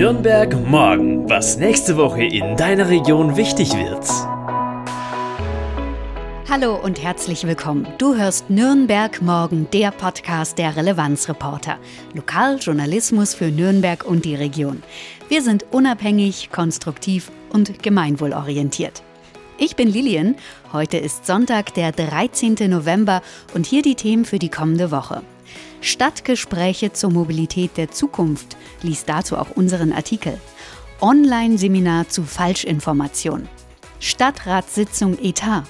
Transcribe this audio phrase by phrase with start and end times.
[0.00, 4.02] Nürnberg morgen, was nächste Woche in deiner Region wichtig wird.
[6.48, 7.86] Hallo und herzlich willkommen.
[7.98, 11.76] Du hörst Nürnberg morgen, der Podcast der Relevanzreporter.
[12.14, 14.82] Lokaljournalismus für Nürnberg und die Region.
[15.28, 19.02] Wir sind unabhängig, konstruktiv und gemeinwohlorientiert.
[19.58, 20.36] Ich bin Lilian.
[20.72, 22.54] Heute ist Sonntag, der 13.
[22.70, 23.20] November
[23.52, 25.20] und hier die Themen für die kommende Woche.
[25.80, 28.56] Stadtgespräche zur Mobilität der Zukunft.
[28.82, 30.38] Lies dazu auch unseren Artikel.
[31.00, 33.48] Online-Seminar zu Falschinformation.
[33.98, 35.64] Stadtratssitzung Etat.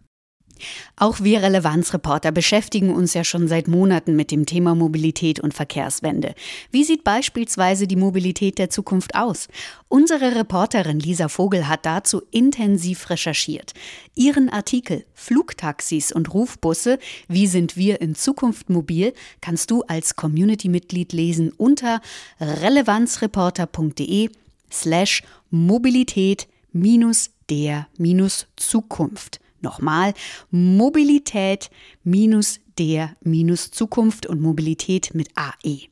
[0.95, 6.35] Auch wir Relevanzreporter beschäftigen uns ja schon seit Monaten mit dem Thema Mobilität und Verkehrswende.
[6.71, 9.47] Wie sieht beispielsweise die Mobilität der Zukunft aus?
[9.87, 13.73] Unsere Reporterin Lisa Vogel hat dazu intensiv recherchiert.
[14.15, 21.13] Ihren Artikel Flugtaxis und Rufbusse, wie sind wir in Zukunft mobil, kannst du als Community-Mitglied
[21.13, 22.01] lesen unter
[22.39, 24.29] relevanzreporter.de
[24.71, 29.39] slash Mobilität minus der minus Zukunft.
[29.63, 30.13] Nochmal,
[30.51, 31.71] Mobilität
[32.03, 35.87] minus der minus Zukunft und Mobilität mit AE.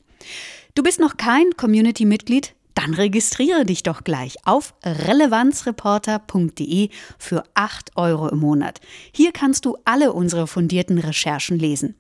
[0.76, 2.54] Du bist noch kein Community-Mitglied?
[2.74, 6.90] Dann registriere dich doch gleich auf relevanzreporter.de
[7.20, 8.80] für 8 Euro im Monat.
[9.12, 11.96] Hier kannst du alle unsere fundierten Recherchen lesen.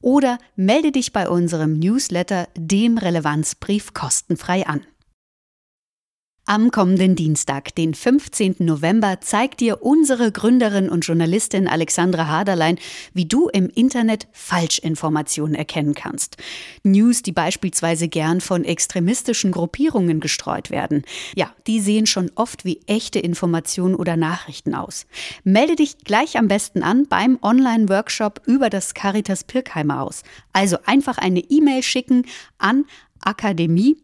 [0.00, 4.84] Oder melde dich bei unserem Newsletter, dem Relevanzbrief, kostenfrei an.
[6.46, 8.56] Am kommenden Dienstag, den 15.
[8.58, 12.78] November, zeigt dir unsere Gründerin und Journalistin Alexandra Haderlein,
[13.14, 16.36] wie du im Internet Falschinformationen erkennen kannst.
[16.82, 21.04] News, die beispielsweise gern von extremistischen Gruppierungen gestreut werden.
[21.34, 25.06] Ja, die sehen schon oft wie echte Informationen oder Nachrichten aus.
[25.44, 30.24] Melde dich gleich am besten an beim Online-Workshop über das Caritas Pirkheimer aus.
[30.52, 32.26] Also einfach eine E-Mail schicken
[32.58, 32.84] an
[33.22, 33.96] akademie@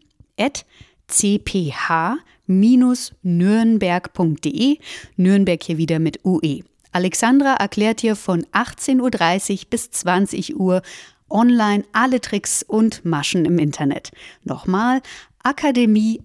[3.23, 4.79] nürnberg.de,
[5.17, 6.63] Nürnberg hier wieder mit UE.
[6.93, 10.83] Alexandra erklärt dir von 18.30 Uhr bis 20 Uhr
[11.29, 14.11] online alle Tricks und Maschen im Internet.
[14.45, 15.01] Nochmal
[15.43, 16.21] akademie.cph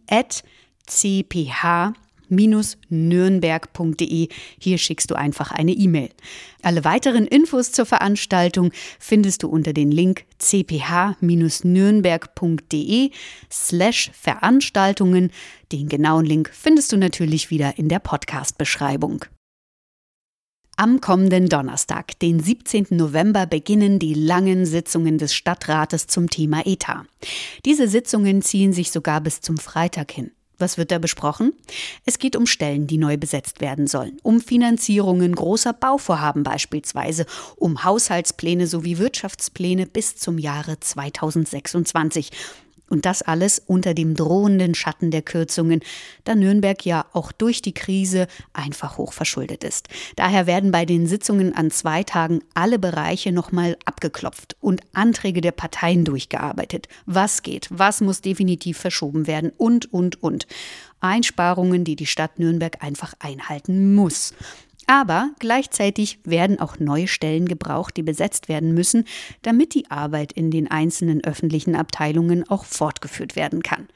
[2.29, 4.27] nürnberg.de.
[4.59, 6.09] Hier schickst du einfach eine E-Mail.
[6.61, 13.11] Alle weiteren Infos zur Veranstaltung findest du unter den Link cph-nürnberg.de
[13.51, 15.31] slash Veranstaltungen.
[15.71, 19.25] Den genauen Link findest du natürlich wieder in der Podcast-Beschreibung.
[20.77, 22.87] Am kommenden Donnerstag, den 17.
[22.89, 27.05] November, beginnen die langen Sitzungen des Stadtrates zum Thema Etat.
[27.63, 30.31] Diese Sitzungen ziehen sich sogar bis zum Freitag hin.
[30.57, 31.53] Was wird da besprochen?
[32.05, 37.25] Es geht um Stellen, die neu besetzt werden sollen, um Finanzierungen großer Bauvorhaben beispielsweise,
[37.57, 42.31] um Haushaltspläne sowie Wirtschaftspläne bis zum Jahre 2026
[42.89, 45.81] und das alles unter dem drohenden Schatten der Kürzungen,
[46.23, 49.87] da Nürnberg ja auch durch die Krise einfach hochverschuldet ist.
[50.15, 55.51] Daher werden bei den Sitzungen an zwei Tagen alle Bereiche nochmal abgeklopft und Anträge der
[55.51, 56.87] Parteien durchgearbeitet.
[57.05, 60.47] Was geht, was muss definitiv verschoben werden und, und, und.
[61.01, 64.33] Einsparungen, die die Stadt Nürnberg einfach einhalten muss.
[64.87, 69.05] Aber gleichzeitig werden auch neue Stellen gebraucht, die besetzt werden müssen,
[69.41, 73.87] damit die Arbeit in den einzelnen öffentlichen Abteilungen auch fortgeführt werden kann.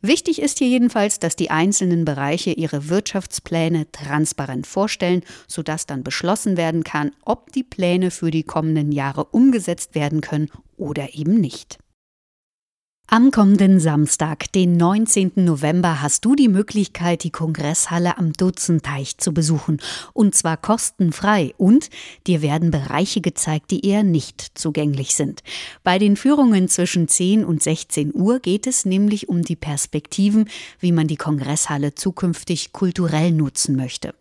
[0.00, 6.56] Wichtig ist hier jedenfalls, dass die einzelnen Bereiche ihre Wirtschaftspläne transparent vorstellen, sodass dann beschlossen
[6.56, 11.78] werden kann, ob die Pläne für die kommenden Jahre umgesetzt werden können oder eben nicht.
[13.08, 15.32] Am kommenden Samstag, den 19.
[15.36, 19.82] November, hast du die Möglichkeit, die Kongresshalle am Dutzenteich zu besuchen.
[20.14, 21.52] Und zwar kostenfrei.
[21.58, 21.90] Und
[22.26, 25.42] dir werden Bereiche gezeigt, die eher nicht zugänglich sind.
[25.82, 30.48] Bei den Führungen zwischen 10 und 16 Uhr geht es nämlich um die Perspektiven,
[30.80, 34.14] wie man die Kongresshalle zukünftig kulturell nutzen möchte.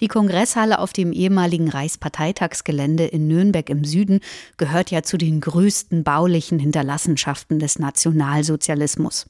[0.00, 4.20] Die Kongresshalle auf dem ehemaligen Reichsparteitagsgelände in Nürnberg im Süden
[4.56, 9.26] gehört ja zu den größten baulichen Hinterlassenschaften des Nationalsozialismus.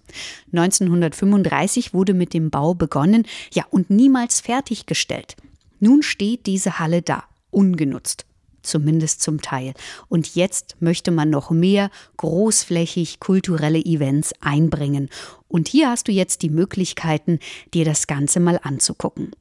[0.53, 5.37] 1935 wurde mit dem Bau begonnen, ja und niemals fertiggestellt.
[5.79, 8.27] Nun steht diese Halle da, ungenutzt
[8.63, 9.75] zumindest zum Teil.
[10.09, 15.09] Und jetzt möchte man noch mehr großflächig kulturelle Events einbringen.
[15.49, 17.39] Und hier hast du jetzt die Möglichkeiten,
[17.75, 19.33] dir das Ganze mal anzugucken.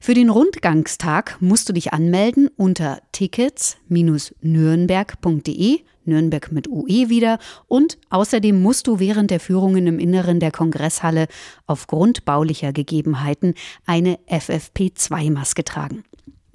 [0.00, 8.60] Für den Rundgangstag musst du dich anmelden unter tickets-nürnberg.de, Nürnberg mit UE wieder, und außerdem
[8.60, 11.28] musst du während der Führungen im Inneren der Kongresshalle
[11.66, 13.52] aufgrund baulicher Gegebenheiten
[13.86, 16.04] eine FFP2-Maske tragen.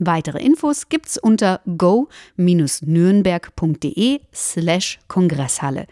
[0.01, 5.87] Weitere Infos gibt's unter go-nürnberg.de slash Kongresshalle.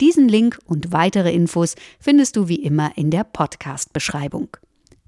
[0.00, 4.48] Diesen Link und weitere Infos findest du wie immer in der Podcast-Beschreibung.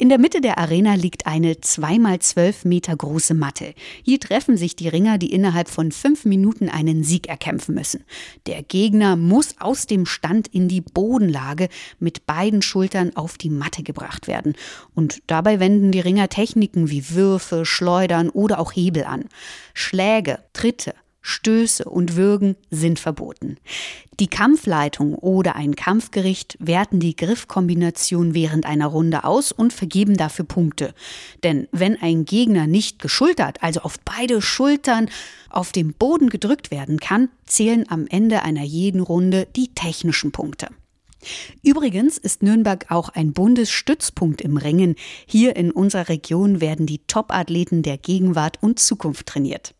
[0.00, 3.75] In der Mitte der Arena liegt eine zweimal zwölf Meter große Matte.
[4.02, 8.05] Hier treffen sich die Ringer, die innerhalb von fünf Minuten einen Sieg erkämpfen müssen.
[8.47, 11.69] Der Gegner muss aus dem Stand in die Bodenlage
[11.99, 14.55] mit beiden Schultern auf die Matte gebracht werden.
[14.94, 19.26] Und dabei wenden die Ringer Techniken wie Würfe, Schleudern oder auch Hebel an.
[19.75, 23.56] Schläge, Tritte, Stöße und Würgen sind verboten.
[24.19, 30.44] Die Kampfleitung oder ein Kampfgericht werten die Griffkombination während einer Runde aus und vergeben dafür
[30.44, 30.94] Punkte.
[31.43, 35.08] Denn wenn ein Gegner nicht geschultert, also auf beide Schultern
[35.49, 40.69] auf dem Boden gedrückt werden kann, zählen am Ende einer jeden Runde die technischen Punkte.
[41.62, 44.94] Übrigens ist Nürnberg auch ein Bundesstützpunkt im Ringen.
[45.26, 49.74] Hier in unserer Region werden die Top-Athleten der Gegenwart und Zukunft trainiert.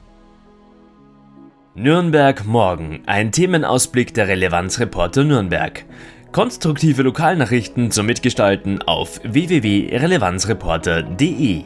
[1.75, 5.85] Nürnberg morgen, ein Themenausblick der Relevanzreporter Nürnberg.
[6.31, 11.65] Konstruktive Lokalnachrichten zum Mitgestalten auf www.relevanzreporter.de